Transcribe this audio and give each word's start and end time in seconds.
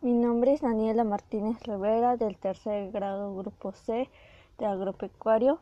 Mi 0.00 0.12
nombre 0.12 0.52
es 0.52 0.60
Daniela 0.60 1.02
Martínez 1.02 1.60
Rivera 1.64 2.16
del 2.16 2.38
tercer 2.38 2.92
grado 2.92 3.34
Grupo 3.34 3.72
C 3.72 4.08
de 4.56 4.64
Agropecuario. 4.64 5.58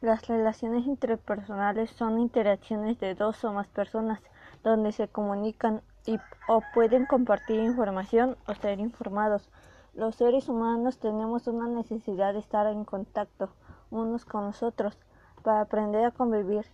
Las 0.00 0.26
relaciones 0.28 0.86
interpersonales 0.86 1.90
son 1.90 2.18
interacciones 2.20 2.98
de 3.00 3.14
dos 3.14 3.44
o 3.44 3.52
más 3.52 3.66
personas 3.68 4.22
donde 4.64 4.92
se 4.92 5.08
comunican 5.08 5.82
y, 6.06 6.16
o 6.48 6.62
pueden 6.72 7.04
compartir 7.04 7.60
información 7.60 8.38
o 8.48 8.54
ser 8.54 8.80
informados. 8.80 9.50
Los 9.92 10.14
seres 10.14 10.48
humanos 10.48 10.98
tenemos 10.98 11.46
una 11.46 11.68
necesidad 11.68 12.32
de 12.32 12.38
estar 12.38 12.66
en 12.66 12.86
contacto 12.86 13.50
unos 13.90 14.24
con 14.24 14.46
los 14.46 14.62
otros 14.62 14.96
para 15.42 15.60
aprender 15.60 16.06
a 16.06 16.12
convivir. 16.12 16.64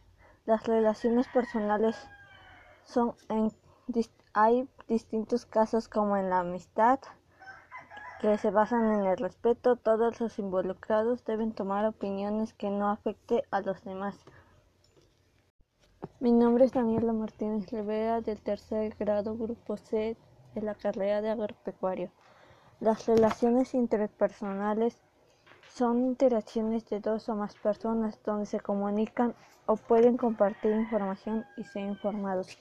Las 0.44 0.64
relaciones 0.68 1.26
personales 1.34 1.96
son 2.84 3.16
en 3.28 3.50
hay 4.32 4.68
distintos 4.88 5.46
casos 5.46 5.88
como 5.88 6.16
en 6.16 6.28
la 6.28 6.40
amistad 6.40 6.98
que 8.20 8.36
se 8.36 8.50
basan 8.50 8.92
en 8.92 9.06
el 9.06 9.16
respeto. 9.16 9.76
Todos 9.76 10.20
los 10.20 10.38
involucrados 10.38 11.24
deben 11.24 11.52
tomar 11.52 11.84
opiniones 11.86 12.52
que 12.52 12.68
no 12.68 12.90
afecte 12.90 13.44
a 13.50 13.60
los 13.60 13.84
demás. 13.84 14.18
Mi 16.18 16.32
nombre 16.32 16.64
es 16.64 16.72
Daniela 16.72 17.12
Martínez 17.12 17.70
Rivera 17.70 18.20
del 18.20 18.40
tercer 18.40 18.96
grado 18.98 19.36
Grupo 19.36 19.76
C 19.76 20.16
de 20.54 20.62
la 20.62 20.74
carrera 20.74 21.20
de 21.20 21.30
agropecuario. 21.30 22.10
Las 22.80 23.06
relaciones 23.06 23.74
interpersonales 23.74 24.98
son 25.68 26.04
interacciones 26.04 26.88
de 26.88 27.00
dos 27.00 27.28
o 27.28 27.36
más 27.36 27.54
personas 27.54 28.18
donde 28.24 28.46
se 28.46 28.60
comunican 28.60 29.34
o 29.66 29.76
pueden 29.76 30.16
compartir 30.16 30.72
información 30.72 31.44
y 31.56 31.64
ser 31.64 31.84
informados. 31.84 32.58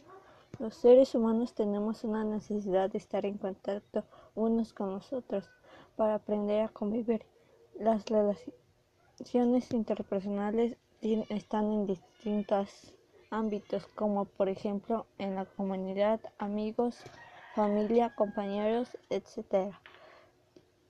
Los 0.57 0.75
seres 0.75 1.13
humanos 1.15 1.53
tenemos 1.53 2.05
una 2.05 2.23
necesidad 2.23 2.89
de 2.89 2.97
estar 2.97 3.25
en 3.25 3.37
contacto 3.37 4.05
unos 4.35 4.71
con 4.71 4.91
los 4.91 5.11
otros 5.11 5.49
para 5.97 6.15
aprender 6.15 6.61
a 6.61 6.69
convivir. 6.69 7.25
Las 7.77 8.05
relaciones 8.05 9.71
interpersonales 9.71 10.77
están 11.01 11.71
en 11.73 11.87
distintos 11.87 12.93
ámbitos, 13.31 13.85
como 13.95 14.25
por 14.25 14.47
ejemplo 14.47 15.07
en 15.17 15.35
la 15.35 15.45
comunidad, 15.45 16.21
amigos, 16.37 17.03
familia, 17.53 18.15
compañeros, 18.15 18.97
etc. 19.09 19.73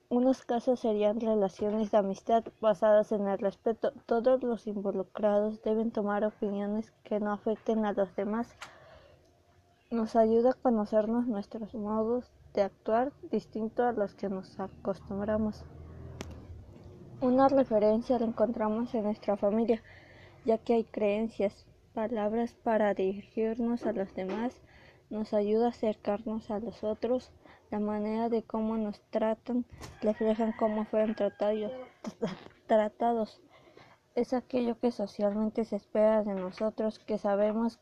Unos 0.08 0.44
casos 0.44 0.78
serían 0.78 1.20
relaciones 1.20 1.90
de 1.90 1.98
amistad 1.98 2.44
basadas 2.60 3.10
en 3.10 3.26
el 3.26 3.38
respeto. 3.38 3.92
Todos 4.06 4.44
los 4.44 4.68
involucrados 4.68 5.60
deben 5.62 5.90
tomar 5.90 6.24
opiniones 6.24 6.92
que 7.02 7.18
no 7.18 7.32
afecten 7.32 7.84
a 7.84 7.92
los 7.92 8.14
demás 8.14 8.54
nos 9.90 10.16
ayuda 10.16 10.50
a 10.50 10.54
conocernos 10.54 11.26
nuestros 11.26 11.74
modos 11.74 12.24
de 12.54 12.62
actuar 12.62 13.12
distinto 13.30 13.84
a 13.84 13.92
los 13.92 14.14
que 14.14 14.28
nos 14.28 14.58
acostumbramos. 14.58 15.64
Una 17.20 17.48
referencia 17.48 18.18
la 18.18 18.26
encontramos 18.26 18.94
en 18.94 19.04
nuestra 19.04 19.36
familia, 19.36 19.82
ya 20.44 20.58
que 20.58 20.74
hay 20.74 20.84
creencias, 20.84 21.66
palabras 21.94 22.54
para 22.62 22.94
dirigirnos 22.94 23.86
a 23.86 23.92
los 23.92 24.12
demás, 24.14 24.60
nos 25.08 25.32
ayuda 25.32 25.66
a 25.66 25.70
acercarnos 25.70 26.50
a 26.50 26.58
los 26.58 26.82
otros, 26.82 27.30
la 27.70 27.78
manera 27.80 28.28
de 28.28 28.42
cómo 28.42 28.76
nos 28.76 29.00
tratan 29.10 29.64
reflejan 30.02 30.52
cómo 30.52 30.84
fueron 30.84 31.14
tratados. 31.14 31.72
tratados. 32.66 33.40
Es 34.14 34.32
aquello 34.32 34.78
que 34.78 34.90
socialmente 34.90 35.64
se 35.64 35.76
espera 35.76 36.22
de 36.22 36.34
nosotros, 36.34 36.98
que 36.98 37.18
sabemos 37.18 37.80